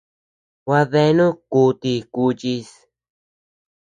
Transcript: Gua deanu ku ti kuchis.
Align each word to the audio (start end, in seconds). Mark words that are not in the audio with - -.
Gua 0.65 0.79
deanu 0.91 1.25
ku 1.51 1.61
ti 1.81 1.93
kuchis. 2.13 2.69